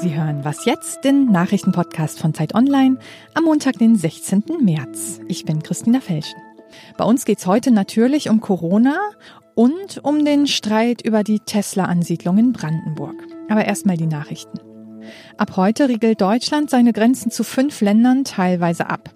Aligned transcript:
Sie 0.00 0.14
hören 0.14 0.46
Was 0.46 0.64
jetzt, 0.64 1.04
den 1.04 1.26
Nachrichtenpodcast 1.26 2.18
von 2.18 2.32
Zeit 2.32 2.54
Online 2.54 2.96
am 3.34 3.44
Montag, 3.44 3.76
den 3.76 3.96
16. 3.96 4.44
März. 4.62 5.20
Ich 5.28 5.44
bin 5.44 5.62
Christina 5.62 6.00
Felschen. 6.00 6.40
Bei 6.96 7.04
uns 7.04 7.26
geht's 7.26 7.46
heute 7.46 7.70
natürlich 7.70 8.30
um 8.30 8.40
Corona 8.40 8.98
und 9.54 10.02
um 10.02 10.24
den 10.24 10.46
Streit 10.46 11.02
über 11.02 11.22
die 11.22 11.40
Tesla-Ansiedlung 11.40 12.38
in 12.38 12.54
Brandenburg. 12.54 13.14
Aber 13.50 13.66
erstmal 13.66 13.98
die 13.98 14.06
Nachrichten. 14.06 14.58
Ab 15.36 15.58
heute 15.58 15.90
riegelt 15.90 16.22
Deutschland 16.22 16.70
seine 16.70 16.94
Grenzen 16.94 17.30
zu 17.30 17.44
fünf 17.44 17.82
Ländern 17.82 18.24
teilweise 18.24 18.88
ab. 18.88 19.10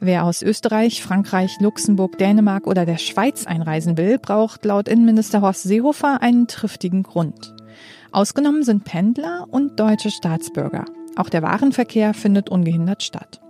Wer 0.00 0.24
aus 0.24 0.40
Österreich, 0.40 1.02
Frankreich, 1.02 1.60
Luxemburg, 1.60 2.16
Dänemark 2.16 2.66
oder 2.66 2.86
der 2.86 2.96
Schweiz 2.96 3.46
einreisen 3.46 3.98
will, 3.98 4.18
braucht 4.18 4.64
laut 4.64 4.88
Innenminister 4.88 5.42
Horst 5.42 5.64
Seehofer 5.64 6.22
einen 6.22 6.46
triftigen 6.46 7.02
Grund. 7.02 7.52
Ausgenommen 8.12 8.62
sind 8.62 8.84
Pendler 8.84 9.46
und 9.50 9.80
deutsche 9.80 10.10
Staatsbürger. 10.10 10.84
Auch 11.16 11.30
der 11.30 11.42
Warenverkehr 11.42 12.12
findet 12.12 12.50
ungehindert 12.50 13.02
statt. 13.02 13.40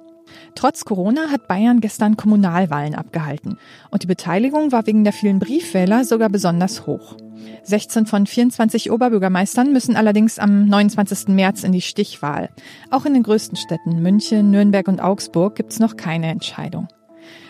Trotz 0.55 0.85
Corona 0.85 1.31
hat 1.31 1.49
Bayern 1.49 1.81
gestern 1.81 2.17
Kommunalwahlen 2.17 2.95
abgehalten 2.95 3.59
und 3.91 4.05
die 4.05 4.07
Beteiligung 4.07 4.71
war 4.71 4.87
wegen 4.87 5.03
der 5.03 5.13
vielen 5.13 5.41
Briefwähler 5.41 6.05
sogar 6.05 6.29
besonders 6.29 6.87
hoch. 6.87 7.17
16 7.65 8.07
von 8.07 8.27
24 8.27 8.93
Oberbürgermeistern 8.93 9.73
müssen 9.73 9.97
allerdings 9.97 10.39
am 10.39 10.67
29. 10.67 11.29
März 11.29 11.65
in 11.65 11.73
die 11.73 11.81
Stichwahl. 11.81 12.49
Auch 12.91 13.05
in 13.05 13.15
den 13.15 13.25
größten 13.25 13.57
Städten 13.57 14.01
München, 14.01 14.53
Nürnberg 14.53 14.87
und 14.87 15.01
Augsburg 15.01 15.57
gibt 15.57 15.73
es 15.73 15.81
noch 15.81 15.97
keine 15.97 16.29
Entscheidung. 16.29 16.87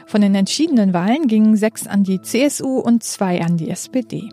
Von 0.07 0.23
den 0.23 0.35
entschiedenen 0.35 0.95
Wahlen 0.95 1.27
gingen 1.27 1.57
sechs 1.57 1.87
an 1.87 2.05
die 2.05 2.23
CSU 2.23 2.79
und 2.79 3.03
zwei 3.03 3.43
an 3.43 3.59
die 3.59 3.71
SPD. 3.71 4.31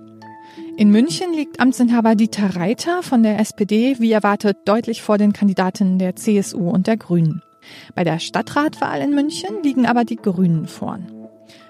In 0.79 0.91
München 0.91 1.33
liegt 1.33 1.59
Amtsinhaber 1.59 2.15
Dieter 2.15 2.55
Reiter 2.55 3.03
von 3.03 3.21
der 3.21 3.37
SPD 3.37 3.97
wie 3.99 4.13
erwartet 4.13 4.59
deutlich 4.63 5.01
vor 5.01 5.17
den 5.17 5.33
Kandidaten 5.33 5.99
der 5.99 6.15
CSU 6.15 6.69
und 6.69 6.87
der 6.87 6.95
Grünen. 6.95 7.41
Bei 7.95 8.05
der 8.05 8.17
Stadtratwahl 8.19 9.01
in 9.01 9.13
München 9.13 9.61
liegen 9.61 9.85
aber 9.85 10.05
die 10.05 10.15
Grünen 10.15 10.67
vorn. 10.67 11.11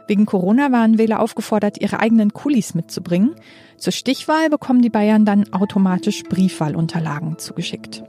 Wegen 0.06 0.28
Corona 0.28 0.72
waren 0.72 1.00
Wähler 1.00 1.22
aufgefordert, 1.22 1.82
ihre 1.82 2.00
eigenen 2.00 2.34
Kulis 2.34 2.76
mitzubringen. 2.76 3.34
Zur 3.78 3.94
Stichwahl 3.94 4.52
bekommen 4.52 4.84
die 4.84 4.92
Bayern 4.92 5.26
dann 5.26 5.52
automatisch 5.54 6.22
Briefwahlunterlagen 6.26 7.40
zugeschickt. 7.40 8.04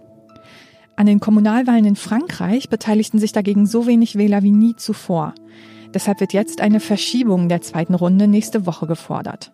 An 0.96 1.06
den 1.06 1.18
Kommunalwahlen 1.18 1.86
in 1.86 1.96
Frankreich 1.96 2.68
beteiligten 2.68 3.18
sich 3.18 3.32
dagegen 3.32 3.64
so 3.64 3.86
wenig 3.86 4.18
Wähler 4.18 4.42
wie 4.42 4.52
nie 4.52 4.76
zuvor. 4.76 5.32
Deshalb 5.94 6.20
wird 6.20 6.32
jetzt 6.32 6.60
eine 6.60 6.80
Verschiebung 6.80 7.48
der 7.48 7.62
zweiten 7.62 7.94
Runde 7.94 8.28
nächste 8.28 8.66
Woche 8.66 8.86
gefordert. 8.86 9.52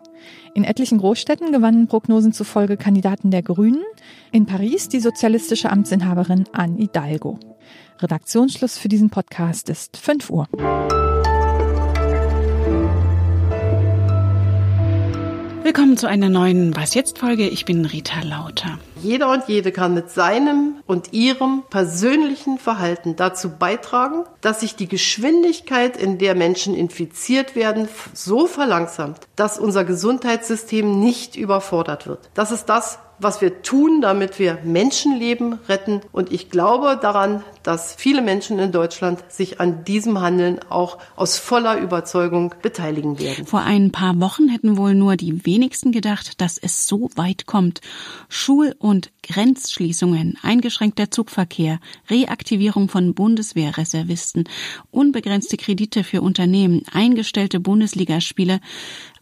In 0.53 0.63
etlichen 0.63 0.97
Großstädten 0.99 1.51
gewannen 1.51 1.87
Prognosen 1.87 2.33
zufolge 2.33 2.77
Kandidaten 2.77 3.31
der 3.31 3.43
Grünen, 3.43 3.83
in 4.31 4.45
Paris 4.45 4.89
die 4.89 4.99
sozialistische 4.99 5.71
Amtsinhaberin 5.71 6.45
Anne 6.53 6.77
Hidalgo. 6.77 7.39
Redaktionsschluss 7.99 8.77
für 8.77 8.89
diesen 8.89 9.09
Podcast 9.09 9.69
ist 9.69 9.97
5 9.97 10.29
Uhr. 10.29 10.47
Willkommen 15.67 15.97
zu 15.97 16.07
einer 16.07 16.29
neuen 16.29 16.77
Was 16.77 16.93
jetzt 16.93 17.19
Folge. 17.19 17.45
Ich 17.49 17.65
bin 17.65 17.83
Rita 17.83 18.21
Lauter. 18.21 18.79
Jeder 19.03 19.29
und 19.29 19.49
jede 19.49 19.73
kann 19.73 19.93
mit 19.93 20.09
seinem 20.09 20.77
und 20.85 21.11
ihrem 21.11 21.63
persönlichen 21.69 22.57
Verhalten 22.57 23.17
dazu 23.17 23.49
beitragen, 23.49 24.23
dass 24.39 24.61
sich 24.61 24.77
die 24.77 24.87
Geschwindigkeit, 24.87 25.97
in 25.97 26.19
der 26.19 26.35
Menschen 26.35 26.73
infiziert 26.73 27.57
werden, 27.57 27.89
so 28.13 28.47
verlangsamt, 28.47 29.27
dass 29.35 29.59
unser 29.59 29.83
Gesundheitssystem 29.83 31.01
nicht 31.01 31.35
überfordert 31.35 32.07
wird. 32.07 32.29
Das 32.33 32.53
ist 32.53 32.67
das, 32.67 32.99
was 33.19 33.41
wir 33.41 33.61
tun, 33.61 34.01
damit 34.01 34.39
wir 34.39 34.59
Menschenleben 34.63 35.59
retten. 35.67 36.01
Und 36.11 36.31
ich 36.31 36.49
glaube 36.49 36.97
daran, 37.01 37.43
dass 37.63 37.95
viele 37.95 38.21
Menschen 38.21 38.59
in 38.59 38.71
Deutschland 38.71 39.23
sich 39.29 39.59
an 39.59 39.83
diesem 39.83 40.21
Handeln 40.21 40.59
auch 40.69 40.97
aus 41.15 41.37
voller 41.37 41.79
Überzeugung 41.79 42.53
beteiligen 42.61 43.19
werden. 43.19 43.45
Vor 43.45 43.61
ein 43.61 43.91
paar 43.91 44.19
Wochen 44.19 44.47
hätten 44.47 44.77
wohl 44.77 44.93
nur 44.93 45.17
die 45.17 45.45
wenigsten 45.45 45.91
gedacht, 45.91 46.39
dass 46.39 46.57
es 46.57 46.87
so 46.87 47.09
weit 47.15 47.45
kommt. 47.45 47.81
Schul- 48.29 48.75
und 48.79 49.11
Grenzschließungen, 49.23 50.37
eingeschränkter 50.41 51.11
Zugverkehr, 51.11 51.79
Reaktivierung 52.09 52.87
von 52.87 53.13
Bundeswehrreservisten, 53.13 54.45
unbegrenzte 54.91 55.57
Kredite 55.57 56.03
für 56.03 56.21
Unternehmen, 56.21 56.83
eingestellte 56.93 57.59
Bundesligaspiele, 57.59 58.61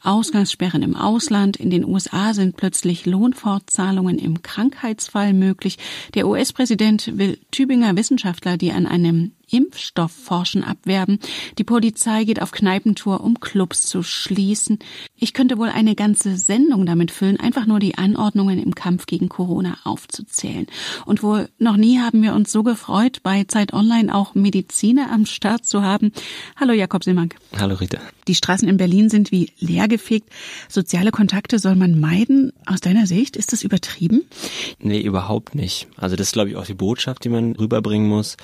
Ausgangssperren 0.06 0.82
im 0.82 0.96
Ausland. 0.96 1.58
In 1.58 1.70
den 1.70 1.86
USA 1.86 2.34
sind 2.34 2.58
plötzlich 2.58 3.06
Lohnfortzahlungen 3.06 4.18
im 4.18 4.42
Krankheitsfall 4.42 5.34
möglich. 5.34 5.78
Der 6.14 6.28
US-Präsident 6.28 7.18
will 7.18 7.38
Tübinger 7.52 7.96
Wissenschaftler, 7.96 8.58
die 8.58 8.72
an 8.72 8.88
einem 8.88 9.32
Impfstoffforschen 9.50 10.64
abwerben. 10.64 11.20
Die 11.58 11.64
Polizei 11.64 12.24
geht 12.24 12.42
auf 12.42 12.52
Kneipentour, 12.52 13.22
um 13.22 13.40
Clubs 13.40 13.86
zu 13.86 14.04
schließen. 14.04 14.80
Ich 15.18 15.34
könnte 15.34 15.58
wohl 15.58 15.70
eine 15.70 15.96
ganze 15.96 16.38
Sendung 16.38 16.86
damit 16.86 17.12
füllen, 17.12 17.40
einfach 17.40 17.66
nur 17.66 17.80
die 17.80 17.98
Anordnungen 17.98 18.62
im 18.62 18.76
Kampf 18.76 19.06
gegen 19.06 19.30
Corona 19.30 19.78
aufzuzählen. 19.84 20.68
Und 21.06 21.24
wohl 21.24 21.50
noch 21.58 21.78
nie 21.78 22.00
haben 22.00 22.22
wir 22.22 22.34
uns 22.34 22.52
so 22.52 22.64
gefreut, 22.64 23.20
bei 23.24 23.44
Zeit 23.46 23.74
Online 23.74 24.14
auch 24.14 24.36
Mediziner 24.36 25.12
am 25.12 25.26
Start 25.26 25.66
zu 25.66 25.82
haben. 25.84 26.12
Hallo 26.56 26.74
Jakob 26.74 27.04
Simmank. 27.04 27.36
Hallo 27.58 27.76
Rita. 27.76 28.00
Die 28.28 28.36
Straßen 28.36 28.68
in 28.68 28.78
Berlin 28.78 29.10
sind 29.10 29.32
wie 29.32 29.52
leergefegt. 29.60 30.30
Soziale 30.68 31.12
Kontakte 31.12 31.60
soll 31.60 31.76
man 31.76 32.00
meiden. 32.00 32.52
Aus 32.66 32.82
deiner 32.82 33.08
Sicht 33.08 33.36
ist 33.38 33.54
das 33.54 33.64
übertrieben? 33.64 34.24
Nee, 34.80 35.02
überhaupt 35.02 35.56
nicht. 35.56 35.88
Also 35.98 36.16
das 36.16 36.28
ist, 36.28 36.34
glaube 36.34 36.50
ich, 36.50 36.56
auch 36.56 36.66
die 36.66 36.74
Botschaft, 36.74 37.24
die 37.24 37.30
man 37.30 37.56
rüberbringen 37.56 38.10
muss. 38.10 38.38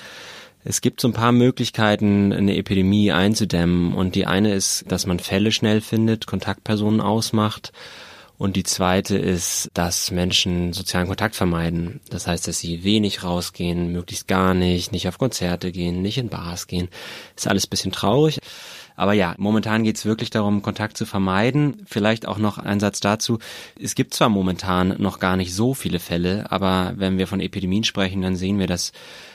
Es 0.64 0.80
gibt 0.80 1.00
so 1.00 1.08
ein 1.08 1.14
paar 1.14 1.32
Möglichkeiten, 1.32 2.32
eine 2.32 2.56
Epidemie 2.56 3.10
einzudämmen. 3.12 3.94
Und 3.94 4.14
die 4.14 4.26
eine 4.26 4.54
ist, 4.54 4.84
dass 4.88 5.06
man 5.06 5.18
Fälle 5.18 5.52
schnell 5.52 5.80
findet, 5.80 6.26
Kontaktpersonen 6.26 7.00
ausmacht. 7.00 7.72
Und 8.38 8.56
die 8.56 8.64
zweite 8.64 9.16
ist, 9.16 9.70
dass 9.74 10.10
Menschen 10.10 10.72
sozialen 10.72 11.06
Kontakt 11.06 11.36
vermeiden. 11.36 12.00
Das 12.10 12.26
heißt, 12.26 12.48
dass 12.48 12.58
sie 12.58 12.82
wenig 12.82 13.22
rausgehen, 13.22 13.92
möglichst 13.92 14.26
gar 14.26 14.54
nicht, 14.54 14.90
nicht 14.90 15.06
auf 15.06 15.18
Konzerte 15.18 15.70
gehen, 15.70 16.02
nicht 16.02 16.18
in 16.18 16.28
Bars 16.28 16.66
gehen. 16.66 16.88
Ist 17.36 17.46
alles 17.46 17.66
bisschen 17.66 17.92
traurig. 17.92 18.40
Aber 18.96 19.12
ja, 19.12 19.34
momentan 19.38 19.84
geht 19.84 19.96
es 19.96 20.04
wirklich 20.04 20.30
darum, 20.30 20.62
Kontakt 20.62 20.96
zu 20.96 21.06
vermeiden. 21.06 21.86
Vielleicht 21.86 22.26
auch 22.26 22.38
noch 22.38 22.58
ein 22.58 22.80
Satz 22.80 23.00
dazu. 23.00 23.38
Es 23.80 23.94
gibt 23.94 24.12
zwar 24.14 24.28
momentan 24.28 24.96
noch 24.98 25.18
gar 25.18 25.36
nicht 25.36 25.54
so 25.54 25.72
viele 25.74 25.98
Fälle, 25.98 26.50
aber 26.50 26.94
wenn 26.96 27.18
wir 27.18 27.26
von 27.26 27.40
Epidemien 27.40 27.84
sprechen, 27.84 28.22
dann 28.22 28.36
sehen 28.36 28.58
wir, 28.58 28.66
dass 28.66 28.92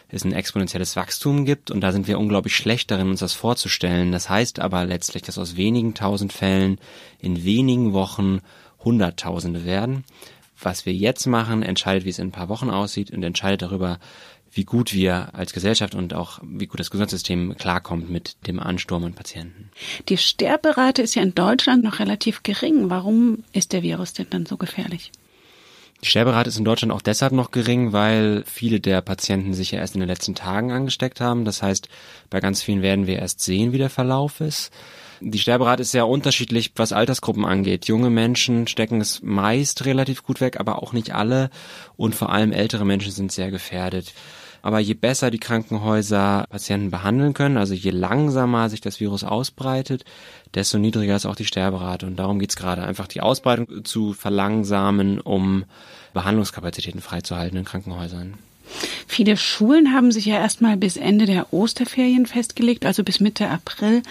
es 0.09 0.23
ein 0.23 0.31
exponentielles 0.31 0.95
Wachstum 0.95 1.45
gibt 1.45 1.69
und 1.71 1.81
da 1.81 1.91
sind 1.91 2.07
wir 2.07 2.19
unglaublich 2.19 2.55
schlecht 2.55 2.91
darin, 2.91 3.09
uns 3.09 3.19
das 3.19 3.33
vorzustellen. 3.33 4.11
Das 4.11 4.29
heißt 4.29 4.59
aber 4.59 4.85
letztlich, 4.85 5.23
dass 5.23 5.37
aus 5.37 5.57
wenigen 5.57 5.93
tausend 5.93 6.33
Fällen 6.33 6.79
in 7.19 7.43
wenigen 7.43 7.93
Wochen 7.93 8.39
Hunderttausende 8.83 9.65
werden. 9.65 10.05
Was 10.59 10.85
wir 10.85 10.93
jetzt 10.93 11.27
machen, 11.27 11.61
entscheidet, 11.61 12.05
wie 12.05 12.09
es 12.09 12.19
in 12.19 12.29
ein 12.29 12.31
paar 12.31 12.49
Wochen 12.49 12.69
aussieht 12.69 13.11
und 13.11 13.21
entscheidet 13.21 13.63
darüber, 13.63 13.99
wie 14.51 14.63
gut 14.63 14.93
wir 14.93 15.35
als 15.35 15.53
Gesellschaft 15.53 15.93
und 15.93 16.13
auch 16.13 16.39
wie 16.41 16.67
gut 16.67 16.79
das 16.79 16.89
Gesundheitssystem 16.89 17.55
klarkommt 17.57 18.09
mit 18.09 18.37
dem 18.47 18.59
Ansturm 18.59 19.03
an 19.03 19.13
Patienten. 19.13 19.69
Die 20.09 20.17
Sterberate 20.17 21.01
ist 21.01 21.15
ja 21.15 21.21
in 21.21 21.35
Deutschland 21.35 21.83
noch 21.83 21.99
relativ 21.99 22.43
gering. 22.43 22.89
Warum 22.89 23.43
ist 23.51 23.73
der 23.73 23.83
Virus 23.83 24.13
denn 24.13 24.27
dann 24.29 24.45
so 24.45 24.57
gefährlich? 24.57 25.11
Die 26.03 26.07
Sterberate 26.07 26.49
ist 26.49 26.57
in 26.57 26.65
Deutschland 26.65 26.93
auch 26.93 27.01
deshalb 27.01 27.33
noch 27.33 27.49
gering, 27.49 27.91
weil 27.91 28.43
viele 28.45 28.79
der 28.79 29.01
Patienten 29.01 29.53
sich 29.53 29.71
ja 29.71 29.79
erst 29.79 29.95
in 29.95 30.01
den 30.01 30.09
letzten 30.09 30.35
Tagen 30.35 30.71
angesteckt 30.71 31.21
haben. 31.21 31.43
Das 31.43 31.63
heißt, 31.63 31.89
bei 32.29 32.39
ganz 32.39 32.61
vielen 32.61 32.83
werden 32.83 33.07
wir 33.07 33.17
erst 33.17 33.41
sehen, 33.41 33.71
wie 33.71 33.79
der 33.79 33.89
Verlauf 33.89 34.39
ist. 34.39 34.71
Die 35.19 35.39
Sterberate 35.39 35.81
ist 35.81 35.91
sehr 35.91 36.07
unterschiedlich, 36.07 36.73
was 36.75 36.93
Altersgruppen 36.93 37.45
angeht. 37.45 37.87
Junge 37.87 38.11
Menschen 38.11 38.67
stecken 38.67 39.01
es 39.01 39.23
meist 39.23 39.85
relativ 39.85 40.21
gut 40.23 40.39
weg, 40.41 40.59
aber 40.59 40.83
auch 40.83 40.93
nicht 40.93 41.15
alle. 41.15 41.49
Und 41.95 42.13
vor 42.13 42.31
allem 42.31 42.51
ältere 42.51 42.85
Menschen 42.85 43.11
sind 43.11 43.31
sehr 43.31 43.49
gefährdet. 43.49 44.13
Aber 44.61 44.79
je 44.79 44.93
besser 44.93 45.31
die 45.31 45.39
Krankenhäuser 45.39 46.45
Patienten 46.49 46.91
behandeln 46.91 47.33
können, 47.33 47.57
also 47.57 47.73
je 47.73 47.91
langsamer 47.91 48.69
sich 48.69 48.81
das 48.81 48.99
Virus 48.99 49.23
ausbreitet, 49.23 50.03
desto 50.53 50.77
niedriger 50.77 51.15
ist 51.15 51.25
auch 51.25 51.35
die 51.35 51.45
Sterberate. 51.45 52.05
Und 52.05 52.17
darum 52.17 52.39
geht 52.39 52.51
es 52.51 52.55
gerade, 52.55 52.83
einfach 52.83 53.07
die 53.07 53.21
Ausbreitung 53.21 53.85
zu 53.85 54.13
verlangsamen, 54.13 55.19
um 55.19 55.65
Behandlungskapazitäten 56.13 57.01
freizuhalten 57.01 57.57
in 57.57 57.65
Krankenhäusern. 57.65 58.35
Viele 59.07 59.37
Schulen 59.37 59.93
haben 59.93 60.11
sich 60.11 60.25
ja 60.25 60.35
erstmal 60.35 60.77
bis 60.77 60.97
Ende 60.97 61.25
der 61.25 61.53
Osterferien 61.53 62.25
festgelegt, 62.25 62.85
also 62.85 63.03
bis 63.03 63.19
Mitte 63.19 63.49
April. 63.49 64.03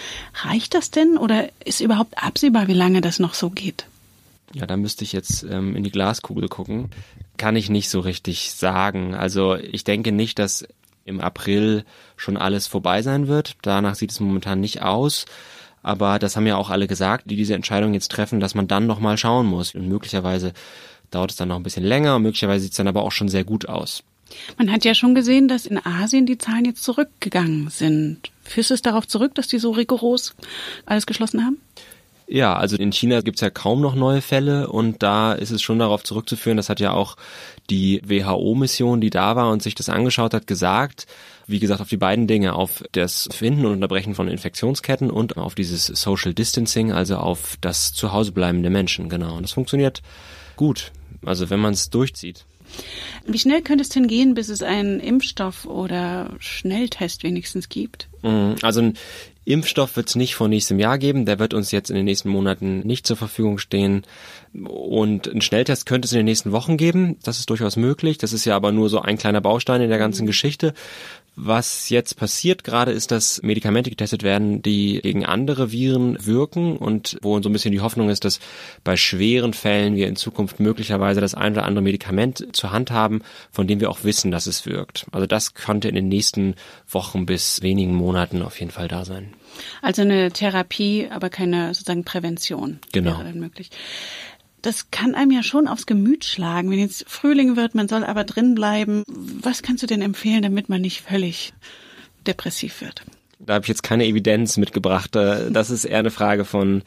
Reicht 0.43 0.73
das 0.73 0.89
denn 0.89 1.17
oder 1.17 1.49
ist 1.63 1.81
überhaupt 1.81 2.17
absehbar, 2.21 2.67
wie 2.67 2.73
lange 2.73 3.01
das 3.01 3.19
noch 3.19 3.33
so 3.33 3.49
geht? 3.49 3.85
Ja, 4.53 4.65
da 4.65 4.77
müsste 4.77 5.03
ich 5.03 5.13
jetzt 5.13 5.43
ähm, 5.43 5.75
in 5.75 5.83
die 5.83 5.91
Glaskugel 5.91 6.47
gucken. 6.47 6.89
Kann 7.37 7.55
ich 7.55 7.69
nicht 7.69 7.89
so 7.89 7.99
richtig 7.99 8.53
sagen. 8.53 9.13
Also 9.13 9.55
ich 9.55 9.83
denke 9.83 10.11
nicht, 10.11 10.39
dass 10.39 10.65
im 11.05 11.21
April 11.21 11.85
schon 12.15 12.37
alles 12.37 12.67
vorbei 12.67 13.01
sein 13.01 13.27
wird. 13.27 13.55
Danach 13.61 13.95
sieht 13.95 14.11
es 14.11 14.19
momentan 14.19 14.59
nicht 14.59 14.81
aus. 14.81 15.25
Aber 15.83 16.19
das 16.19 16.35
haben 16.35 16.47
ja 16.47 16.57
auch 16.57 16.69
alle 16.69 16.87
gesagt, 16.87 17.29
die 17.29 17.35
diese 17.35 17.55
Entscheidung 17.55 17.93
jetzt 17.93 18.11
treffen, 18.11 18.39
dass 18.39 18.55
man 18.55 18.67
dann 18.67 18.87
nochmal 18.87 19.17
schauen 19.17 19.45
muss. 19.45 19.73
Und 19.73 19.87
möglicherweise 19.87 20.53
dauert 21.11 21.31
es 21.31 21.37
dann 21.37 21.49
noch 21.49 21.55
ein 21.55 21.63
bisschen 21.63 21.83
länger. 21.83 22.19
Möglicherweise 22.19 22.63
sieht 22.63 22.71
es 22.71 22.77
dann 22.77 22.87
aber 22.87 23.03
auch 23.03 23.11
schon 23.11 23.29
sehr 23.29 23.43
gut 23.43 23.69
aus. 23.69 24.03
Man 24.57 24.71
hat 24.71 24.83
ja 24.83 24.93
schon 24.93 25.15
gesehen, 25.15 25.47
dass 25.47 25.65
in 25.65 25.77
Asien 25.85 26.25
die 26.25 26.37
Zahlen 26.37 26.65
jetzt 26.65 26.83
zurückgegangen 26.83 27.69
sind. 27.69 28.31
Führst 28.43 28.69
du 28.69 28.73
es 28.73 28.81
darauf 28.81 29.07
zurück, 29.07 29.35
dass 29.35 29.47
die 29.47 29.59
so 29.59 29.71
rigoros 29.71 30.35
alles 30.85 31.05
geschlossen 31.05 31.45
haben? 31.45 31.57
Ja, 32.29 32.57
also 32.57 32.75
in 32.75 32.91
China 32.91 33.21
gibt's 33.21 33.39
ja 33.39 33.49
kaum 33.49 33.79
noch 33.79 33.95
neue 33.95 34.21
Fälle 34.21 34.67
und 34.67 35.01
da 35.01 35.31
ist 35.31 35.51
es 35.51 35.61
schon 35.61 35.79
darauf 35.79 36.03
zurückzuführen, 36.03 36.57
das 36.57 36.67
hat 36.67 36.81
ja 36.81 36.91
auch 36.91 37.15
die 37.69 38.01
WHO-Mission, 38.05 38.99
die 38.99 39.09
da 39.09 39.37
war 39.37 39.49
und 39.49 39.63
sich 39.63 39.75
das 39.75 39.87
angeschaut 39.87 40.33
hat, 40.33 40.45
gesagt, 40.45 41.07
wie 41.47 41.59
gesagt, 41.59 41.79
auf 41.79 41.87
die 41.87 41.95
beiden 41.95 42.27
Dinge, 42.27 42.53
auf 42.53 42.83
das 42.91 43.29
Finden 43.31 43.65
und 43.65 43.71
Unterbrechen 43.71 44.13
von 44.13 44.27
Infektionsketten 44.27 45.09
und 45.09 45.37
auf 45.37 45.55
dieses 45.55 45.85
Social 45.85 46.33
Distancing, 46.33 46.91
also 46.91 47.15
auf 47.15 47.55
das 47.61 47.93
Zuhausebleiben 47.93 48.61
der 48.61 48.71
Menschen, 48.71 49.07
genau. 49.07 49.37
Und 49.37 49.43
das 49.43 49.53
funktioniert 49.53 50.01
gut, 50.57 50.91
also 51.25 51.49
wenn 51.49 51.61
man 51.61 51.73
es 51.73 51.89
durchzieht. 51.89 52.45
Wie 53.25 53.39
schnell 53.39 53.61
könnte 53.61 53.81
es 53.81 53.89
denn 53.89 54.07
gehen, 54.07 54.33
bis 54.33 54.49
es 54.49 54.61
einen 54.61 54.99
Impfstoff 54.99 55.65
oder 55.65 56.35
Schnelltest 56.39 57.23
wenigstens 57.23 57.69
gibt? 57.69 58.07
Mhm, 58.21 58.55
also 58.61 58.81
ein 58.81 58.93
Impfstoff 59.43 59.95
wird 59.95 60.09
es 60.09 60.15
nicht 60.15 60.35
vor 60.35 60.49
nächstem 60.49 60.77
Jahr 60.77 60.97
geben. 60.97 61.25
Der 61.25 61.39
wird 61.39 61.53
uns 61.53 61.71
jetzt 61.71 61.89
in 61.89 61.95
den 61.95 62.05
nächsten 62.05 62.29
Monaten 62.29 62.79
nicht 62.81 63.07
zur 63.07 63.15
Verfügung 63.15 63.59
stehen. 63.59 64.03
Und 64.53 65.29
einen 65.29 65.41
Schnelltest 65.41 65.85
könnte 65.85 66.05
es 66.05 66.11
in 66.11 66.17
den 66.17 66.25
nächsten 66.25 66.51
Wochen 66.51 66.75
geben. 66.75 67.17
Das 67.23 67.39
ist 67.39 67.49
durchaus 67.49 67.77
möglich. 67.77 68.17
Das 68.17 68.33
ist 68.33 68.45
ja 68.45 68.55
aber 68.55 68.71
nur 68.71 68.89
so 68.89 69.01
ein 69.01 69.17
kleiner 69.17 69.41
Baustein 69.41 69.81
in 69.81 69.89
der 69.89 69.99
ganzen. 69.99 70.27
Geschichte. 70.27 70.73
Was 71.39 71.89
jetzt 71.89 72.17
passiert 72.17 72.63
gerade 72.63 72.91
ist, 72.91 73.11
dass 73.11 73.43
Medikamente 73.43 73.91
getestet 73.91 74.23
werden, 74.23 74.63
die 74.63 74.99
gegen 75.03 75.23
andere 75.23 75.71
Viren 75.71 76.17
wirken 76.25 76.77
und 76.77 77.19
wo 77.21 77.39
so 77.43 77.47
ein 77.47 77.53
bisschen 77.53 77.71
die 77.71 77.79
Hoffnung 77.79 78.09
ist, 78.09 78.25
dass 78.25 78.39
bei 78.83 78.97
schweren 78.97 79.53
Fällen 79.53 79.95
wir 79.95 80.07
in 80.07 80.15
Zukunft 80.15 80.59
möglicherweise 80.59 81.21
das 81.21 81.35
ein 81.35 81.53
oder 81.53 81.65
andere 81.65 81.83
Medikament 81.83 82.47
zur 82.53 82.71
Hand 82.71 82.89
haben, 82.89 83.21
von 83.51 83.67
dem 83.67 83.79
wir 83.79 83.91
auch 83.91 84.03
wissen, 84.03 84.31
dass 84.31 84.47
es 84.47 84.65
wirkt. 84.65 85.05
Also 85.11 85.27
das 85.27 85.53
könnte 85.53 85.87
in 85.87 85.93
den 85.93 86.07
nächsten 86.07 86.55
Wochen 86.89 87.27
bis 87.27 87.61
wenigen 87.61 87.93
Monaten 87.93 88.41
auf 88.41 88.59
jeden 88.59 88.71
Fall 88.71 88.87
da 88.87 89.05
sein. 89.05 89.35
Also 89.83 90.01
eine 90.01 90.31
Therapie, 90.31 91.07
aber 91.11 91.29
keine 91.29 91.75
sozusagen 91.75 92.03
Prävention. 92.03 92.79
Genau. 92.93 93.11
Wäre 93.11 93.25
dann 93.25 93.39
möglich 93.39 93.69
das 94.67 94.91
kann 94.91 95.15
einem 95.15 95.31
ja 95.31 95.43
schon 95.43 95.69
aufs 95.69 95.85
Gemüt 95.85 96.25
schlagen, 96.25 96.69
wenn 96.69 96.79
jetzt 96.79 97.05
Frühling 97.07 97.55
wird, 97.55 97.73
man 97.73 97.87
soll 97.87 98.03
aber 98.03 98.25
drin 98.25 98.53
bleiben. 98.53 99.03
Was 99.07 99.61
kannst 99.63 99.81
du 99.81 99.87
denn 99.87 100.01
empfehlen, 100.01 100.41
damit 100.41 100.67
man 100.67 100.81
nicht 100.81 101.03
völlig 101.03 101.53
depressiv 102.25 102.81
wird? 102.81 103.03
Da 103.39 103.53
habe 103.53 103.63
ich 103.63 103.69
jetzt 103.69 103.83
keine 103.83 104.05
Evidenz 104.05 104.57
mitgebracht. 104.57 105.15
Äh, 105.15 105.51
das 105.51 105.69
ist 105.69 105.85
eher 105.85 105.99
eine 105.99 106.11
Frage 106.11 106.43
von, 106.43 106.81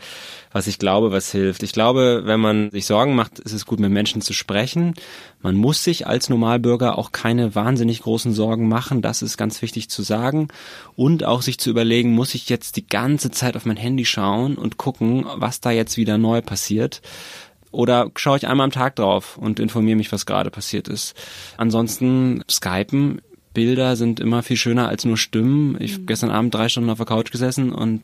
was 0.53 0.67
ich 0.67 0.79
glaube, 0.79 1.11
was 1.11 1.33
hilft. 1.33 1.63
Ich 1.63 1.73
glaube, 1.73 2.23
wenn 2.25 2.41
man 2.41 2.71
sich 2.71 2.85
Sorgen 2.85 3.15
macht, 3.15 3.39
ist 3.39 3.53
es 3.53 3.65
gut, 3.65 3.81
mit 3.81 3.91
Menschen 3.91 4.21
zu 4.21 4.35
sprechen. 4.35 4.95
Man 5.41 5.55
muss 5.55 5.83
sich 5.83 6.07
als 6.07 6.29
Normalbürger 6.29 6.99
auch 6.99 7.13
keine 7.13 7.55
wahnsinnig 7.55 8.03
großen 8.03 8.35
Sorgen 8.35 8.69
machen. 8.69 9.01
Das 9.01 9.23
ist 9.23 9.39
ganz 9.39 9.63
wichtig 9.63 9.89
zu 9.89 10.03
sagen. 10.03 10.49
Und 10.97 11.25
auch 11.25 11.41
sich 11.41 11.59
zu 11.59 11.71
überlegen, 11.71 12.11
muss 12.11 12.35
ich 12.35 12.51
jetzt 12.51 12.77
die 12.77 12.87
ganze 12.87 13.31
Zeit 13.31 13.57
auf 13.57 13.65
mein 13.65 13.79
Handy 13.79 14.05
schauen 14.05 14.57
und 14.57 14.77
gucken, 14.77 15.25
was 15.37 15.61
da 15.61 15.71
jetzt 15.71 15.97
wieder 15.97 16.19
neu 16.19 16.43
passiert. 16.43 17.01
Oder 17.71 18.11
schaue 18.17 18.37
ich 18.37 18.47
einmal 18.47 18.65
am 18.65 18.73
Tag 18.73 18.97
drauf 18.97 19.39
und 19.39 19.61
informiere 19.61 19.97
mich, 19.97 20.11
was 20.13 20.27
gerade 20.27 20.51
passiert 20.51 20.89
ist. 20.89 21.15
Ansonsten 21.57 22.43
Skypen, 22.51 23.21
Bilder 23.55 23.97
sind 23.97 24.21
immer 24.21 24.43
viel 24.43 24.57
schöner 24.57 24.89
als 24.89 25.05
nur 25.05 25.17
Stimmen. 25.17 25.77
Ich 25.81 25.93
habe 25.93 26.03
mhm. 26.03 26.07
gestern 26.07 26.31
Abend 26.31 26.55
drei 26.55 26.69
Stunden 26.69 26.91
auf 26.91 26.99
der 26.99 27.07
Couch 27.07 27.31
gesessen 27.31 27.73
und 27.73 28.03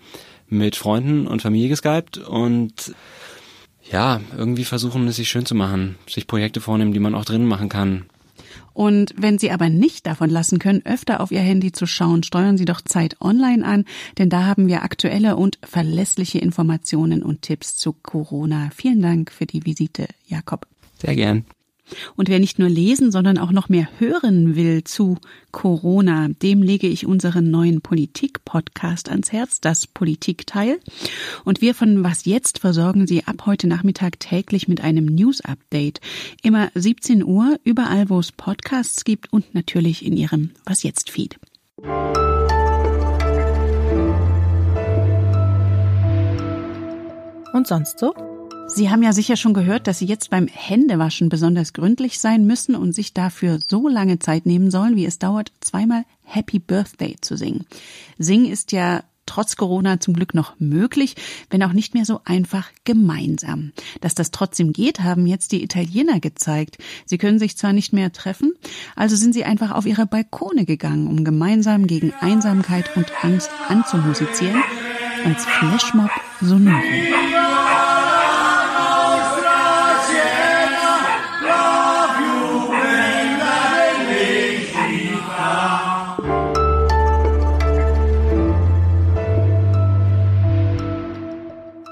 mit 0.49 0.77
Freunden 0.77 1.27
und 1.27 1.43
Familie 1.43 1.69
geskypt 1.69 2.19
und 2.19 2.95
ja, 3.91 4.21
irgendwie 4.37 4.65
versuchen 4.65 5.07
es 5.09 5.17
sich 5.17 5.29
schön 5.29 5.47
zu 5.47 5.55
machen, 5.55 5.97
sich 6.09 6.27
Projekte 6.27 6.61
vornehmen, 6.61 6.93
die 6.93 6.99
man 6.99 7.15
auch 7.15 7.25
drinnen 7.25 7.47
machen 7.47 7.69
kann. 7.69 8.07
Und 8.77 9.15
wenn 9.17 9.39
Sie 9.39 9.51
aber 9.51 9.71
nicht 9.71 10.07
davon 10.07 10.29
lassen 10.29 10.59
können, 10.59 10.85
öfter 10.85 11.23
auf 11.23 11.33
Ihr 11.33 11.41
Handy 11.41 11.73
zu 11.73 11.87
schauen, 11.87 12.23
steuern 12.23 12.59
Sie 12.59 12.67
doch 12.67 12.83
Zeit 12.83 13.19
online 13.23 13.65
an, 13.65 13.87
denn 14.19 14.29
da 14.29 14.45
haben 14.45 14.69
wir 14.69 14.83
aktuelle 14.83 15.37
und 15.37 15.59
verlässliche 15.65 16.41
Informationen 16.41 17.23
und 17.23 17.41
Tipps 17.41 17.79
zu 17.79 17.95
Corona. 17.95 18.69
Vielen 18.77 19.01
Dank 19.01 19.33
für 19.33 19.47
die 19.47 19.65
Visite, 19.65 20.09
Jakob. 20.27 20.67
Sehr 20.99 21.17
gern. 21.17 21.47
Und 22.17 22.29
wer 22.29 22.39
nicht 22.39 22.59
nur 22.59 22.69
lesen, 22.69 23.11
sondern 23.13 23.39
auch 23.39 23.53
noch 23.53 23.69
mehr 23.69 23.89
hören 23.99 24.57
will 24.57 24.85
zu 24.85 25.19
Corona, 25.53 26.29
dem 26.29 26.63
lege 26.63 26.87
ich 26.87 27.07
unseren 27.07 27.51
neuen 27.51 27.81
Politik-Podcast 27.81 29.09
ans 29.09 29.33
Herz, 29.33 29.61
das 29.61 29.87
Politikteil. 29.87 30.79
Und 31.45 31.61
wir 31.61 31.75
von 31.75 32.05
Was 32.05 32.25
Jetzt 32.25 32.59
versorgen 32.59 33.07
Sie 33.07 33.25
ab 33.25 33.47
heute 33.47 33.67
Nachmittag 33.67 34.21
täglich 34.21 34.69
mit 34.69 34.81
einem 34.83 35.07
News-Update. 35.07 36.01
Immer 36.43 36.71
17 36.75 37.25
Uhr, 37.25 37.59
überall 37.65 38.11
wo 38.11 38.19
es 38.19 38.33
Podcasts 38.33 39.05
gibt 39.05 39.33
und 39.33 39.55
natürlich 39.55 40.05
in 40.05 40.17
Ihrem 40.17 40.51
Was 40.65 40.83
Jetzt-Feed. 40.83 41.39
Und 47.53 47.67
sonst 47.67 47.99
so? 47.99 48.36
Sie 48.69 48.91
haben 48.91 49.03
ja 49.03 49.13
sicher 49.13 49.37
schon 49.37 49.55
gehört, 49.55 49.87
dass 49.87 50.01
Sie 50.01 50.07
jetzt 50.07 50.31
beim 50.31 50.49
Händewaschen 50.49 51.29
besonders 51.29 51.73
gründlich 51.73 52.19
sein 52.19 52.47
müssen 52.47 52.75
und 52.75 52.93
sich 52.93 53.15
dafür 53.15 53.59
so 53.67 53.89
lange 53.89 54.19
Zeit 54.19 54.45
nehmen 54.45 54.71
sollen, 54.71 54.97
wie 54.97 55.07
es 55.07 55.19
dauert, 55.19 55.53
zweimal 55.61 56.05
Happy 56.25 56.59
Birthday 56.59 57.17
zu 57.21 57.37
singen. 57.37 57.65
Singen 58.19 58.51
ist 58.51 58.73
ja 58.73 59.03
trotz 59.27 59.57
Corona 59.57 60.01
zum 60.01 60.15
Glück 60.15 60.35
noch 60.35 60.55
möglich, 60.59 61.17
wenn 61.51 61.63
auch 61.63 61.73
nicht 61.73 61.95
mehr 61.95 62.05
so 62.05 62.21
einfach 62.25 62.69
gemeinsam. 62.85 63.73
Dass 64.01 64.15
das 64.15 64.31
trotzdem 64.31 64.73
geht, 64.73 65.01
haben 65.01 65.27
jetzt 65.27 65.53
die 65.53 65.63
Italiener 65.63 66.21
gezeigt. 66.21 66.79
Sie 67.05 67.19
können 67.19 67.39
sich 67.39 67.57
zwar 67.57 67.73
nicht 67.73 67.93
mehr 67.93 68.13
treffen, 68.13 68.55
also 68.95 69.17
sind 69.17 69.33
sie 69.33 69.45
einfach 69.45 69.73
auf 69.73 69.87
ihre 69.87 70.07
Balkone 70.07 70.65
gegangen, 70.65 71.09
um 71.09 71.25
gemeinsam 71.25 71.87
gegen 71.87 72.13
Einsamkeit 72.21 72.97
und 72.97 73.13
Angst 73.23 73.51
anzumusizieren 73.69 74.63
als 75.25 75.45
Flashmob 75.45 76.11
Sonoren. 76.41 77.46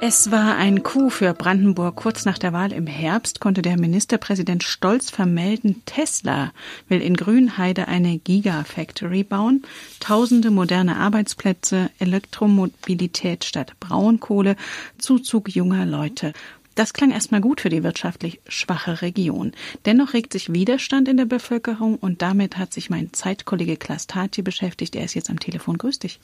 Es 0.07 0.31
war 0.31 0.57
ein 0.57 0.83
Coup 0.83 1.11
für 1.11 1.33
Brandenburg. 1.33 1.97
Kurz 1.97 2.27
nach 2.27 2.37
der 2.37 2.53
Wahl 2.53 2.73
im 2.73 2.87
Herbst 2.87 3.41
konnte 3.41 3.63
der 3.63 3.79
Ministerpräsident 3.79 4.63
stolz 4.63 5.09
vermelden, 5.09 5.81
Tesla 5.87 6.53
will 6.91 7.01
in 7.01 7.17
Grünheide 7.17 7.89
eine 7.89 8.19
Gigafactory 8.19 9.25
bauen. 9.25 9.63
Tausende 10.01 10.51
moderne 10.51 10.97
Arbeitsplätze, 10.97 11.89
Elektromobilität 11.99 13.45
statt 13.45 13.81
Braunkohle, 13.81 14.57
Zuzug 14.99 15.49
junger 15.49 15.87
Leute. 15.87 16.35
Das 16.75 16.93
klang 16.93 17.11
erstmal 17.11 17.41
gut 17.41 17.63
für 17.63 17.71
die 17.71 17.83
wirtschaftlich 17.83 18.43
schwache 18.47 19.01
Region. 19.01 19.53
Dennoch 19.87 20.13
regt 20.13 20.35
sich 20.35 20.53
Widerstand 20.53 21.09
in 21.09 21.17
der 21.17 21.25
Bevölkerung 21.25 21.97
und 21.97 22.21
damit 22.21 22.59
hat 22.59 22.75
sich 22.75 22.91
mein 22.91 23.15
Zeitkollege 23.15 23.79
Klaas 23.79 24.07
Tatje 24.07 24.43
beschäftigt. 24.43 24.97
Er 24.97 25.07
ist 25.07 25.15
jetzt 25.15 25.31
am 25.31 25.41
Telefon. 25.41 25.79
Grüß 25.79 25.99
dich. 25.99 26.21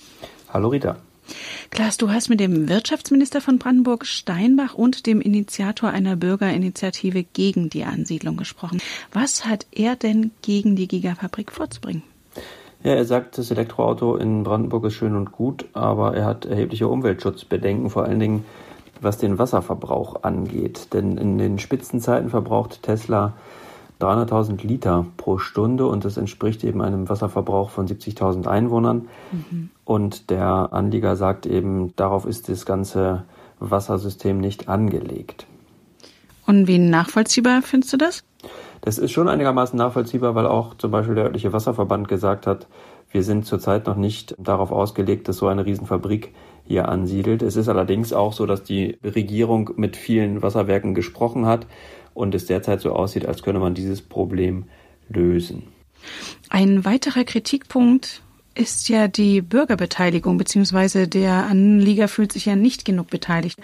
Hallo 0.50 0.68
Rita. 0.68 0.98
Klaas, 1.70 1.96
du 1.96 2.10
hast 2.10 2.28
mit 2.28 2.40
dem 2.40 2.68
Wirtschaftsminister 2.68 3.40
von 3.40 3.58
Brandenburg 3.58 4.06
Steinbach 4.06 4.74
und 4.74 5.06
dem 5.06 5.20
Initiator 5.20 5.90
einer 5.90 6.16
Bürgerinitiative 6.16 7.24
gegen 7.24 7.70
die 7.70 7.84
Ansiedlung 7.84 8.36
gesprochen. 8.36 8.78
Was 9.12 9.46
hat 9.46 9.66
er 9.72 9.96
denn 9.96 10.30
gegen 10.42 10.76
die 10.76 10.88
Gigafabrik 10.88 11.52
vorzubringen? 11.52 12.02
Ja, 12.82 12.94
er 12.94 13.04
sagt, 13.04 13.36
das 13.36 13.50
Elektroauto 13.50 14.16
in 14.16 14.42
Brandenburg 14.42 14.86
ist 14.86 14.94
schön 14.94 15.14
und 15.14 15.32
gut, 15.32 15.66
aber 15.74 16.16
er 16.16 16.24
hat 16.24 16.46
erhebliche 16.46 16.88
Umweltschutzbedenken, 16.88 17.90
vor 17.90 18.04
allen 18.04 18.20
Dingen 18.20 18.44
was 19.02 19.18
den 19.18 19.38
Wasserverbrauch 19.38 20.22
angeht. 20.22 20.92
Denn 20.92 21.16
in 21.16 21.38
den 21.38 21.58
Spitzenzeiten 21.58 22.30
verbraucht 22.30 22.82
Tesla 22.82 23.34
300.000 24.00 24.66
Liter 24.66 25.06
pro 25.16 25.38
Stunde 25.38 25.86
und 25.86 26.04
das 26.04 26.16
entspricht 26.16 26.64
eben 26.64 26.82
einem 26.82 27.08
Wasserverbrauch 27.08 27.70
von 27.70 27.86
70.000 27.86 28.46
Einwohnern. 28.46 29.08
Mhm. 29.32 29.70
Und 29.84 30.30
der 30.30 30.72
Anlieger 30.72 31.16
sagt 31.16 31.46
eben, 31.46 31.94
darauf 31.96 32.24
ist 32.24 32.48
das 32.48 32.66
ganze 32.66 33.24
Wassersystem 33.58 34.38
nicht 34.38 34.68
angelegt. 34.68 35.46
Und 36.46 36.66
wie 36.66 36.78
nachvollziehbar 36.78 37.62
findest 37.62 37.92
du 37.92 37.96
das? 37.96 38.24
Das 38.80 38.98
ist 38.98 39.12
schon 39.12 39.28
einigermaßen 39.28 39.76
nachvollziehbar, 39.76 40.34
weil 40.34 40.46
auch 40.46 40.74
zum 40.74 40.90
Beispiel 40.90 41.14
der 41.14 41.24
örtliche 41.24 41.52
Wasserverband 41.52 42.08
gesagt 42.08 42.46
hat, 42.46 42.66
wir 43.10 43.22
sind 43.22 43.44
zurzeit 43.44 43.86
noch 43.86 43.96
nicht 43.96 44.34
darauf 44.38 44.70
ausgelegt, 44.72 45.28
dass 45.28 45.36
so 45.36 45.48
eine 45.48 45.66
Riesenfabrik 45.66 46.32
hier 46.64 46.88
ansiedelt. 46.88 47.42
Es 47.42 47.56
ist 47.56 47.68
allerdings 47.68 48.12
auch 48.12 48.32
so, 48.32 48.46
dass 48.46 48.62
die 48.62 48.98
Regierung 49.02 49.70
mit 49.76 49.96
vielen 49.96 50.42
Wasserwerken 50.42 50.94
gesprochen 50.94 51.44
hat 51.44 51.66
und 52.20 52.34
es 52.34 52.46
derzeit 52.46 52.80
so 52.80 52.92
aussieht, 52.92 53.26
als 53.26 53.42
könne 53.42 53.58
man 53.58 53.74
dieses 53.74 54.02
Problem 54.02 54.64
lösen. 55.08 55.64
Ein 56.48 56.84
weiterer 56.84 57.24
Kritikpunkt 57.24 58.22
ist 58.54 58.88
ja 58.88 59.08
die 59.08 59.40
Bürgerbeteiligung, 59.40 60.36
beziehungsweise 60.36 61.08
der 61.08 61.46
Anlieger 61.46 62.08
fühlt 62.08 62.32
sich 62.32 62.46
ja 62.46 62.56
nicht 62.56 62.84
genug 62.84 63.08
beteiligt. 63.08 63.58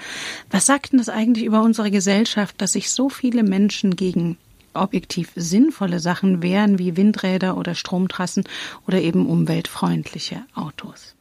Was 0.50 0.66
sagt 0.66 0.92
denn 0.92 0.98
das 0.98 1.08
eigentlich 1.08 1.44
über 1.44 1.62
unsere 1.62 1.90
Gesellschaft, 1.90 2.60
dass 2.60 2.72
sich 2.72 2.90
so 2.90 3.08
viele 3.08 3.42
Menschen 3.42 3.96
gegen 3.96 4.38
objektiv 4.74 5.32
sinnvolle 5.34 6.00
Sachen 6.00 6.42
wären, 6.42 6.78
wie 6.78 6.96
Windräder 6.96 7.56
oder 7.56 7.74
Stromtrassen 7.74 8.44
oder 8.86 9.00
eben 9.00 9.26
umweltfreundliche 9.26 10.42
Autos? 10.54 11.14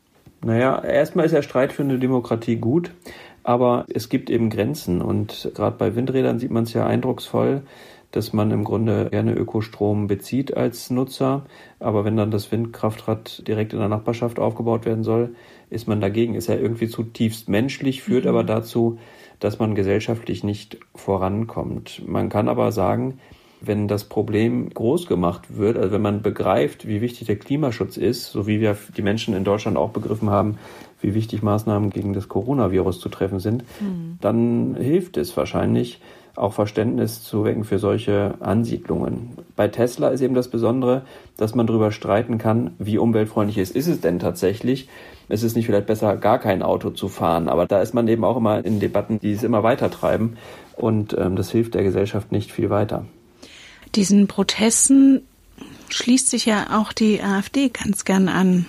Naja, 0.44 0.84
erstmal 0.84 1.26
ist 1.26 1.32
der 1.32 1.42
Streit 1.42 1.74
für 1.74 1.84
eine 1.84 1.98
Demokratie 1.98 2.58
gut, 2.58 2.92
aber 3.46 3.86
es 3.94 4.10
gibt 4.10 4.32
eben 4.32 4.50
Grenzen 4.50 5.02
und 5.02 5.52
gerade 5.54 5.78
bei 5.78 5.96
Windrädern 5.96 6.40
sieht 6.40 6.50
man 6.50 6.64
es 6.64 6.74
ja 6.74 6.88
eindrucksvoll, 6.88 7.62
dass 8.10 8.34
man 8.34 8.50
im 8.50 8.64
Grunde 8.64 9.10
gerne 9.12 9.34
Ökostrom 9.34 10.08
bezieht 10.08 10.58
als 10.58 10.90
Nutzer, 10.90 11.46
aber 11.80 12.06
wenn 12.06 12.18
dann 12.18 12.32
das 12.32 12.52
Windkraftrad 12.52 13.48
direkt 13.48 13.74
in 13.74 13.80
der 13.80 13.88
Nachbarschaft 13.88 14.40
aufgebaut 14.40 14.86
werden 14.86 15.04
soll, 15.04 15.36
ist 15.70 15.88
man 15.88 16.02
dagegen. 16.02 16.34
Ist 16.34 16.48
ja 16.48 16.56
irgendwie 16.56 16.88
zutiefst 16.88 17.48
menschlich, 17.48 18.02
führt 18.02 18.24
mhm. 18.24 18.30
aber 18.30 18.44
dazu, 18.44 18.98
dass 19.40 19.60
man 19.60 19.76
gesellschaftlich 19.76 20.44
nicht 20.44 20.80
vorankommt. 20.96 22.02
Man 22.08 22.30
kann 22.30 22.50
aber 22.50 22.72
sagen, 22.72 23.20
wenn 23.62 23.88
das 23.88 24.06
Problem 24.06 24.70
groß 24.70 25.08
gemacht 25.08 25.58
wird, 25.58 25.78
also 25.78 25.92
wenn 25.92 26.02
man 26.02 26.22
begreift, 26.22 26.88
wie 26.88 27.02
wichtig 27.02 27.28
der 27.28 27.38
Klimaschutz 27.38 27.98
ist, 27.98 28.32
so 28.32 28.48
wie 28.48 28.60
wir 28.60 28.76
die 28.96 29.02
Menschen 29.02 29.36
in 29.36 29.44
Deutschland 29.44 29.78
auch 29.78 29.92
begriffen 29.92 30.30
haben, 30.30 30.58
wie 31.02 31.14
wichtig 31.14 31.44
Maßnahmen 31.44 31.90
gegen 31.90 32.14
das 32.14 32.30
Coronavirus 32.30 33.00
zu 33.00 33.10
treffen 33.10 33.40
sind, 33.40 33.64
mhm. 33.80 34.18
dann 34.22 34.76
hilft 34.76 35.18
es 35.18 35.36
wahrscheinlich, 35.36 36.00
auch 36.36 36.54
Verständnis 36.54 37.24
zu 37.24 37.46
wecken 37.46 37.64
für 37.64 37.80
solche 37.80 38.36
Ansiedlungen. 38.42 39.32
Bei 39.56 39.68
Tesla 39.68 40.10
ist 40.10 40.22
eben 40.22 40.36
das 40.36 40.50
Besondere, 40.50 41.04
dass 41.38 41.56
man 41.56 41.66
darüber 41.68 41.92
streiten 41.92 42.38
kann, 42.38 42.74
wie 42.78 42.98
umweltfreundlich 42.98 43.58
es 43.58 43.72
ist 43.72 43.88
es 43.88 44.02
denn 44.02 44.20
tatsächlich. 44.20 44.90
Es 45.30 45.44
ist 45.44 45.56
nicht 45.56 45.66
vielleicht 45.66 45.88
besser, 45.88 46.18
gar 46.18 46.40
kein 46.40 46.62
Auto 46.62 46.90
zu 46.90 47.08
fahren, 47.08 47.50
aber 47.50 47.66
da 47.66 47.82
ist 47.82 47.94
man 47.94 48.08
eben 48.08 48.24
auch 48.24 48.38
immer 48.38 48.64
in 48.64 48.80
Debatten, 48.80 49.20
die 49.20 49.32
es 49.32 49.44
immer 49.44 49.64
weiter 49.64 49.90
treiben 49.90 50.38
und 50.76 51.16
ähm, 51.18 51.36
das 51.36 51.52
hilft 51.52 51.74
der 51.74 51.84
Gesellschaft 51.84 52.32
nicht 52.32 52.52
viel 52.52 52.70
weiter. 52.70 53.06
Diesen 53.96 54.28
Protesten 54.28 55.22
schließt 55.90 56.30
sich 56.30 56.46
ja 56.46 56.78
auch 56.80 56.92
die 56.92 57.22
AfD 57.22 57.70
ganz 57.70 58.04
gern 58.04 58.28
an. 58.28 58.66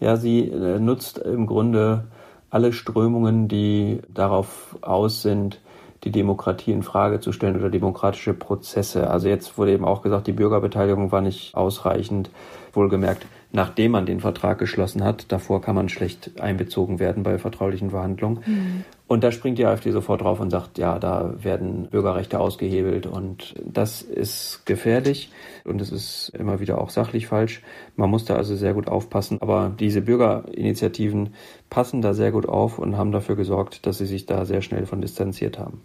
Ja, 0.00 0.16
sie 0.16 0.48
äh, 0.48 0.78
nutzt 0.78 1.18
im 1.18 1.46
Grunde 1.46 2.04
alle 2.50 2.72
Strömungen, 2.72 3.48
die 3.48 4.00
darauf 4.12 4.76
aus 4.80 5.22
sind, 5.22 5.60
die 6.04 6.12
Demokratie 6.12 6.72
in 6.72 6.82
Frage 6.82 7.20
zu 7.20 7.32
stellen 7.32 7.56
oder 7.56 7.70
demokratische 7.70 8.32
Prozesse. 8.32 9.10
Also 9.10 9.28
jetzt 9.28 9.58
wurde 9.58 9.72
eben 9.72 9.84
auch 9.84 10.02
gesagt, 10.02 10.28
die 10.28 10.32
Bürgerbeteiligung 10.32 11.10
war 11.10 11.20
nicht 11.20 11.56
ausreichend. 11.56 12.30
Wohlgemerkt, 12.72 13.26
nachdem 13.50 13.92
man 13.92 14.06
den 14.06 14.20
Vertrag 14.20 14.58
geschlossen 14.58 15.02
hat. 15.02 15.32
Davor 15.32 15.60
kann 15.60 15.74
man 15.74 15.88
schlecht 15.88 16.40
einbezogen 16.40 16.98
werden 16.98 17.22
bei 17.22 17.38
vertraulichen 17.38 17.90
Verhandlungen. 17.90 18.40
Mhm. 18.46 18.84
Und 19.08 19.24
da 19.24 19.32
springt 19.32 19.56
die 19.56 19.64
AfD 19.64 19.90
sofort 19.90 20.20
drauf 20.20 20.38
und 20.38 20.50
sagt, 20.50 20.76
ja, 20.76 20.98
da 20.98 21.34
werden 21.42 21.88
Bürgerrechte 21.88 22.38
ausgehebelt 22.38 23.06
und 23.06 23.54
das 23.64 24.02
ist 24.02 24.66
gefährlich 24.66 25.30
und 25.64 25.80
es 25.80 25.90
ist 25.90 26.28
immer 26.38 26.60
wieder 26.60 26.78
auch 26.78 26.90
sachlich 26.90 27.26
falsch. 27.26 27.62
Man 27.96 28.10
muss 28.10 28.26
da 28.26 28.36
also 28.36 28.54
sehr 28.54 28.74
gut 28.74 28.86
aufpassen. 28.86 29.38
Aber 29.40 29.74
diese 29.80 30.02
Bürgerinitiativen 30.02 31.34
passen 31.70 32.02
da 32.02 32.12
sehr 32.12 32.32
gut 32.32 32.46
auf 32.46 32.78
und 32.78 32.98
haben 32.98 33.10
dafür 33.10 33.34
gesorgt, 33.34 33.86
dass 33.86 33.96
sie 33.96 34.06
sich 34.06 34.26
da 34.26 34.44
sehr 34.44 34.60
schnell 34.60 34.84
von 34.84 35.00
distanziert 35.00 35.58
haben. 35.58 35.80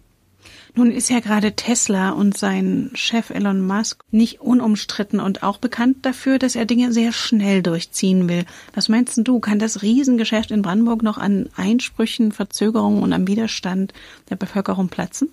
Nun 0.76 0.90
ist 0.90 1.08
ja 1.08 1.20
gerade 1.20 1.52
Tesla 1.52 2.10
und 2.10 2.36
sein 2.36 2.90
Chef 2.94 3.30
Elon 3.30 3.64
Musk 3.64 4.02
nicht 4.10 4.40
unumstritten 4.40 5.20
und 5.20 5.44
auch 5.44 5.58
bekannt 5.58 5.98
dafür, 6.02 6.40
dass 6.40 6.56
er 6.56 6.64
Dinge 6.64 6.92
sehr 6.92 7.12
schnell 7.12 7.62
durchziehen 7.62 8.28
will. 8.28 8.44
Was 8.74 8.88
meinst 8.88 9.16
du, 9.22 9.38
kann 9.38 9.60
das 9.60 9.82
Riesengeschäft 9.82 10.50
in 10.50 10.62
Brandenburg 10.62 11.04
noch 11.04 11.16
an 11.16 11.48
Einsprüchen, 11.56 12.32
Verzögerungen 12.32 13.04
und 13.04 13.12
am 13.12 13.28
Widerstand 13.28 13.92
der 14.30 14.36
Bevölkerung 14.36 14.88
platzen? 14.88 15.28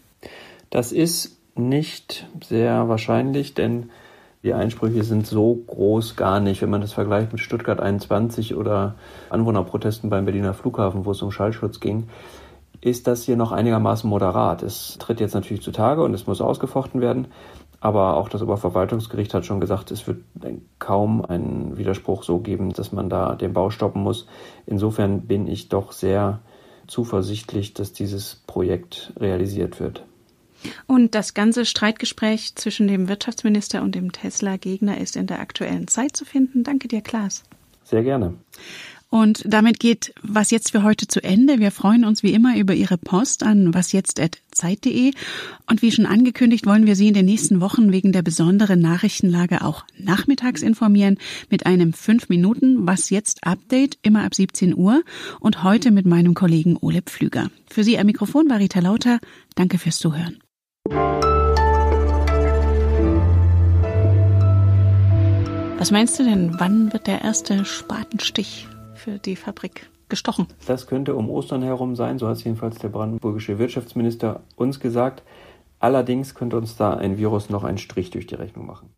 Das 0.70 0.92
ist 0.92 1.38
nicht 1.56 2.28
sehr 2.48 2.88
wahrscheinlich, 2.88 3.56
denn 3.56 3.90
die 4.44 4.54
Einsprüche 4.54 5.04
sind 5.04 5.26
so 5.26 5.56
groß 5.68 6.16
gar 6.16 6.40
nicht. 6.40 6.62
Wenn 6.62 6.70
man 6.70 6.82
das 6.82 6.94
vergleicht 6.94 7.32
mit 7.32 7.42
Stuttgart 7.42 7.80
21 7.80 8.56
oder 8.56 8.96
Anwohnerprotesten 9.30 10.10
beim 10.12 10.26
Berliner 10.26 10.54
Flughafen, 10.54 11.06
wo 11.06 11.12
es 11.12 11.22
um 11.22 11.32
Schallschutz 11.32 11.80
ging, 11.80 12.10
ist 12.82 13.08
das 13.08 13.24
hier 13.24 13.36
noch 13.36 13.52
einigermaßen 13.52 14.10
moderat. 14.10 14.64
Es 14.64 14.98
tritt 15.00 15.20
jetzt 15.20 15.36
natürlich 15.36 15.64
zutage 15.64 16.04
und 16.04 16.14
es 16.14 16.28
muss 16.28 16.42
ausgefochten 16.42 17.00
werden. 17.00 17.28
Aber 17.80 18.18
auch 18.18 18.30
das 18.30 18.44
Oberverwaltungsgericht 18.44 19.34
hat 19.34 19.46
schon 19.46 19.60
gesagt, 19.60 19.90
es 19.90 20.06
wird 20.06 20.24
kaum 20.78 21.26
einen 21.26 21.78
Widerspruch 21.78 22.24
so 22.24 22.40
geben, 22.40 22.74
dass 22.74 22.92
man 22.92 23.10
da 23.10 23.36
den 23.36 23.54
Bau 23.54 23.72
stoppen 23.72 24.04
muss. 24.04 24.28
Insofern 24.68 25.22
bin 25.22 25.48
ich 25.48 25.70
doch 25.70 25.92
sehr 25.92 26.42
zuversichtlich, 26.88 27.74
dass 27.74 27.94
dieses 27.94 28.36
Projekt 28.46 29.14
realisiert 29.20 29.80
wird. 29.80 30.06
Und 30.86 31.16
das 31.16 31.34
ganze 31.34 31.66
Streitgespräch 31.66 32.56
zwischen 32.56 32.88
dem 32.88 33.08
Wirtschaftsminister 33.08 33.82
und 33.82 33.96
dem 33.96 34.12
Tesla-Gegner 34.12 35.00
ist 35.00 35.16
in 35.16 35.26
der 35.26 35.40
aktuellen 35.40 35.88
Zeit 35.88 36.16
zu 36.16 36.24
finden. 36.24 36.64
Danke 36.64 36.88
dir, 36.88 37.02
Klaas. 37.02 37.44
Sehr 37.84 38.04
gerne. 38.04 38.36
Und 39.12 39.44
damit 39.46 39.82
geht 39.82 40.14
was 40.24 40.52
jetzt 40.52 40.72
für 40.72 40.84
heute 40.84 41.06
zu 41.06 41.22
Ende. 41.22 41.60
Wir 41.60 41.72
freuen 41.72 42.06
uns 42.06 42.24
wie 42.24 42.32
immer 42.32 42.58
über 42.58 42.74
Ihre 42.74 42.98
Post 42.98 43.44
an 43.44 43.74
wasjetzt.zeit.de. 43.74 45.12
Und 45.70 45.82
wie 45.82 45.92
schon 45.92 46.06
angekündigt, 46.06 46.66
wollen 46.66 46.86
wir 46.86 46.96
Sie 46.96 47.10
in 47.10 47.14
den 47.14 47.26
nächsten 47.26 47.60
Wochen 47.60 47.92
wegen 47.92 48.14
der 48.14 48.22
besonderen 48.22 48.80
Nachrichtenlage 48.80 49.66
auch 49.66 49.84
nachmittags 49.98 50.62
informieren 50.62 51.18
mit 51.50 51.66
einem 51.66 51.92
5 51.92 52.30
Minuten 52.30 52.88
Was 52.88 53.10
jetzt 53.10 53.46
Update, 53.46 54.00
immer 54.02 54.24
ab 54.24 54.34
17 54.34 54.74
Uhr 54.78 55.04
und 55.42 55.62
heute 55.62 55.92
mit 55.92 56.06
meinem 56.06 56.34
Kollegen 56.34 56.78
Ole 56.78 57.02
Pflüger. 57.02 57.52
Für 57.70 57.84
Sie 57.84 58.00
am 58.00 58.06
Mikrofon 58.06 58.50
war 58.50 58.60
Rita 58.60 58.80
Lauter. 58.80 59.20
Danke 59.56 59.78
fürs 59.78 59.98
Zuhören. 59.98 60.40
Was 65.78 65.92
meinst 65.92 66.18
du 66.18 66.24
denn, 66.24 66.58
wann 66.60 66.94
wird 66.94 67.08
der 67.08 67.24
erste 67.24 67.66
Spatenstich 67.66 68.68
für 69.02 69.18
die 69.18 69.36
Fabrik 69.36 69.90
gestochen. 70.10 70.48
Das 70.68 70.88
könnte 70.88 71.16
um 71.16 71.30
Ostern 71.30 71.64
herum 71.64 71.96
sein, 71.96 72.20
so 72.20 72.28
hat 72.28 72.38
es 72.38 72.44
jedenfalls 72.44 72.78
der 72.78 72.90
brandenburgische 72.90 73.58
Wirtschaftsminister 73.58 74.42
uns 74.56 74.80
gesagt. 74.80 75.24
Allerdings 75.80 76.36
könnte 76.36 76.58
uns 76.58 76.76
da 76.76 76.94
ein 76.94 77.18
Virus 77.18 77.50
noch 77.50 77.64
einen 77.64 77.80
Strich 77.80 78.12
durch 78.12 78.28
die 78.28 78.36
Rechnung 78.36 78.68
machen. 78.68 78.90